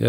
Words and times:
يا 0.00 0.08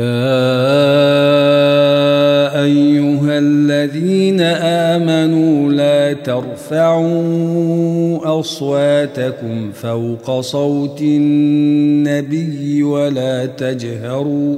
ايها 2.64 3.40
الذين 3.40 4.42
امنوا 4.42 5.72
لا 5.72 6.14
ترفعوا 6.14 7.00
اصواتكم 8.40 9.72
فوق 9.72 10.40
صوت 10.40 11.02
النبي 11.02 12.84
ولا 12.84 13.46
تجهروا 13.46 14.58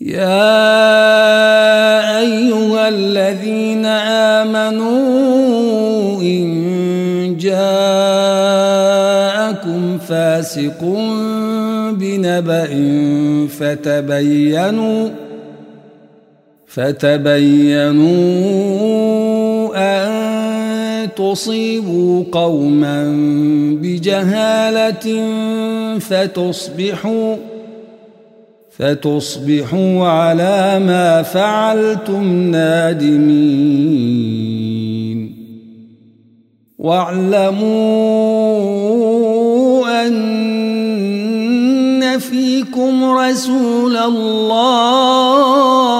يا 0.00 0.30
أيها 2.20 2.88
الذين 2.88 3.86
آمنوا 4.40 6.20
إن 6.20 7.36
جاءكم 7.40 7.60
فاسق 9.98 10.84
بنبأ 11.92 12.68
فتبينوا 13.58 15.08
فتبينوا 16.66 18.10
أن 19.76 20.10
تصيبوا 21.16 22.24
قوما 22.32 23.12
بجهالة 23.82 25.28
فتصبحوا 25.98 27.36
فتصبحوا 28.78 30.06
على 30.06 30.80
ما 30.86 31.22
فعلتم 31.22 32.50
نادمين 32.50 34.00
واعلموا 36.78 37.66
ان 40.06 42.18
فيكم 42.18 43.04
رسول 43.04 43.96
الله 43.96 45.99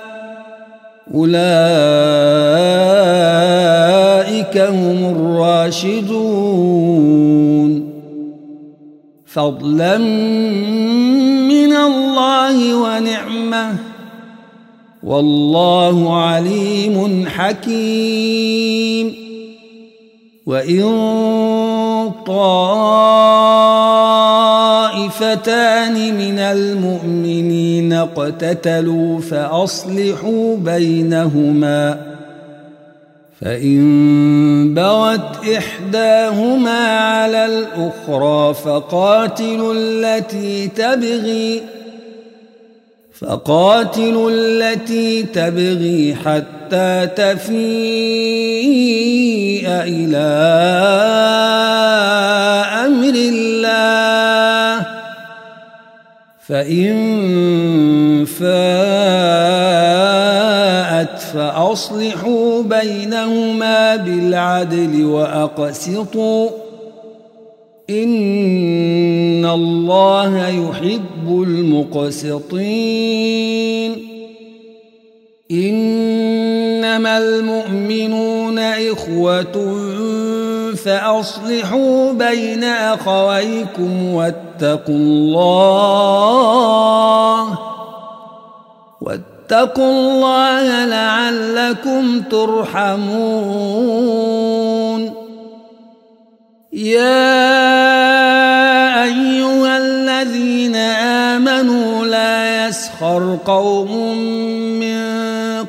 أولئك 1.15 1.41
هم 4.57 5.15
الراشدون. 5.15 6.11
فضلا 9.25 9.97
من 11.47 11.73
الله 11.73 12.75
ونعمة. 12.75 13.75
والله 15.03 16.23
عليم 16.23 17.25
حكيم. 17.27 19.13
وإن 20.45 20.83
طائفتان 25.11 26.15
من 26.17 26.39
المؤمنين 26.39 27.93
اقتتلوا 27.93 29.19
فأصلحوا 29.19 30.57
بينهما 30.57 32.11
فإن 33.41 34.73
بغت 34.73 35.47
إحداهما 35.57 36.87
على 36.87 37.45
الأخرى 37.45 38.53
فقاتلوا 38.53 39.73
التي 39.73 40.67
تبغي 40.67 41.61
فقاتلوا 43.19 44.31
التي 44.33 45.23
تبغي 45.23 46.15
حتى 46.15 47.07
تفيء 47.15 47.51
إلى 49.67 50.31
فإن 56.51 58.25
فاءت 58.25 58.49
فأصلحوا 61.33 62.63
بينهما 62.63 63.95
بالعدل 63.95 65.05
وأقسطوا 65.05 66.49
إن 67.89 69.45
الله 69.45 70.47
يحب 70.47 71.27
المقسطين 71.43 72.91
إنما 75.51 77.17
المؤمنون 77.17 78.59
إخوة 78.59 79.90
فأصلحوا 80.85 82.13
بين 82.13 82.63
أخويكم 82.63 84.13
واتقوا 84.13 84.95
الله 84.95 85.91
واتقوا 89.01 89.91
الله 89.91 90.85
لعلكم 90.85 92.21
ترحمون. 92.21 93.71
يا 96.73 97.43
أيها 99.03 99.77
الذين 99.77 100.75
آمنوا 101.35 102.05
لا 102.05 102.67
يسخر 102.67 103.37
قوم 103.45 104.17
من 104.79 105.01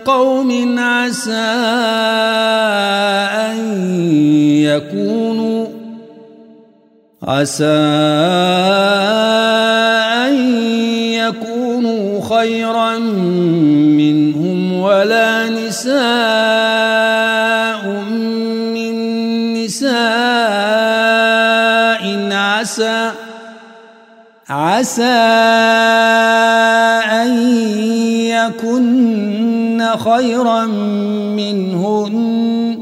قوم 0.07 0.79
عسى 0.79 2.52
يكونوا 4.83 5.67
عسى 7.23 7.65
أن 10.27 10.35
يكونوا 11.15 12.21
خيرا 12.21 12.99
منهم 12.99 14.73
ولا 14.81 15.49
نساء 15.49 15.93
من 18.75 18.95
نساء 19.55 19.93
عسى 22.33 23.11
عسى 24.49 25.03
أن 27.23 27.33
يكن 28.27 29.83
خيرا 29.97 30.67
منهن 31.37 32.82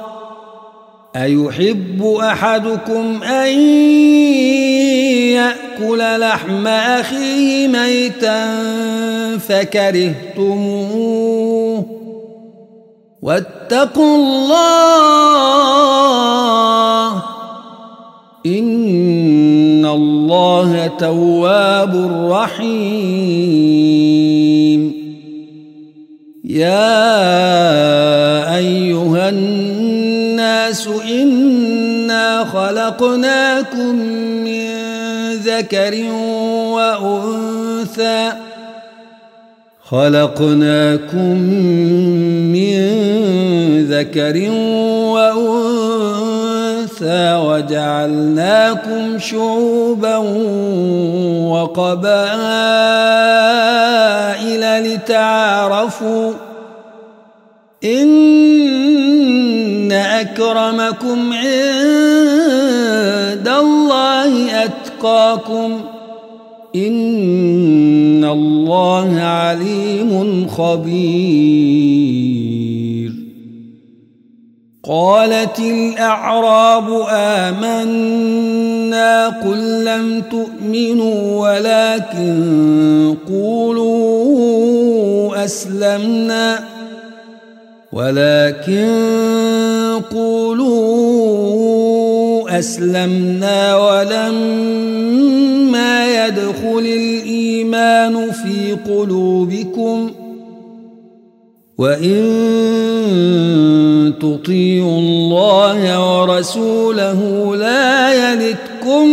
أيحب 1.15 2.17
أحدكم 2.21 3.23
أن 3.23 3.59
يأكل 5.31 6.19
لحم 6.19 6.67
أخيه 6.67 7.67
ميتا 7.67 8.57
فكرهتموه؟ 9.37 10.71
واتقوا 13.21 14.15
الله 14.17 14.71
إن 18.45 19.85
الله 19.85 20.87
تواب 20.99 21.95
رحيم. 22.31 23.81
يا 26.43 27.80
الناس 30.71 30.87
إنا 31.11 32.45
خلقناكم 32.45 33.95
من 34.43 34.71
ذكر 35.33 36.03
وأنثى. 36.71 38.31
خلقناكم 39.89 41.37
من 42.55 42.79
ذكر 43.91 44.49
وأنثى 45.11 46.15
وجعلناكم 47.35 49.19
شعوبا 49.19 50.17
وقبائل 51.51 52.23
لتعارفوا. 54.83 56.33
إن 57.83 58.50
أكرمكم 60.21 61.33
عند 61.33 61.81
الله 63.47 64.63
أتقاكم 64.65 65.81
إن 66.75 68.25
الله 68.25 69.19
عليم 69.19 70.47
خبير 70.47 71.91
قالت 74.83 75.59
الأعراب 75.59 77.05
آمنا 77.09 78.61
قل 79.27 79.85
لم 79.85 80.23
تؤمنوا 80.31 81.39
ولكن 81.41 83.15
قولوا 83.27 84.51
أسلمنا 85.45 86.80
ولكن 87.93 88.87
قولوا 90.11 91.31
أسلمنا 92.59 93.75
ولما 93.75 95.45
يدخل 96.27 96.79
الإيمان 96.79 98.31
في 98.31 98.77
قلوبكم 98.91 100.11
وإن 101.77 102.21
تطيعوا 104.21 104.99
الله 104.99 105.81
ورسوله 106.19 107.55
لا 107.55 108.13
يلتكم 108.13 109.07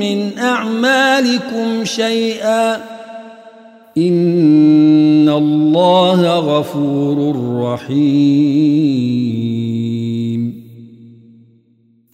من 0.00 0.38
أعمالكم 0.38 1.84
شيئا 1.84 2.80
إن 3.98 4.55
غفور 6.56 7.36
رحيم. 7.62 9.16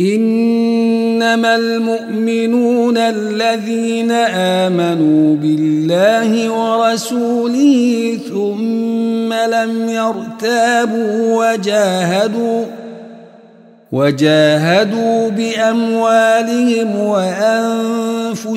إنما 0.00 1.56
المؤمنون 1.56 2.96
الذين 2.98 4.10
آمنوا 4.10 5.36
بالله 5.36 6.50
ورسوله 6.50 8.18
ثم 8.28 9.32
لم 9.32 9.88
يرتابوا 9.88 11.52
وجاهدوا 11.52 12.64
وجاهدوا 13.92 15.28
بأموالهم 15.28 16.96
وأنفسهم 16.96 18.48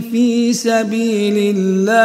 في 0.00 0.52
سبيل 0.52 1.56
الله. 1.56 2.04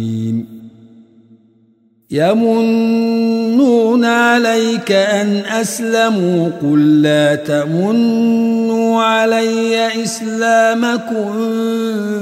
يمنون 2.11 4.05
عليك 4.05 4.91
أن 4.91 5.41
أسلموا 5.61 6.49
قل 6.61 7.01
لا 7.01 7.35
تمنوا 7.35 9.03
علي 9.03 10.03
إسلامكم 10.03 11.31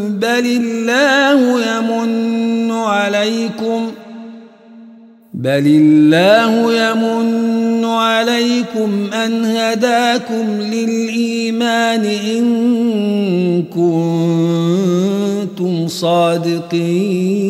بل 0.10 0.46
الله 0.46 1.62
يمن 1.62 2.72
عليكم 2.72 3.92
بل 5.34 5.68
الله 5.68 6.74
يمن 6.74 7.86
عليكم 7.86 9.08
أن 9.26 9.46
هداكم 9.46 10.62
للإيمان 10.62 12.06
إن 12.06 13.64
كنتم 13.74 15.88
صادقين 15.88 17.50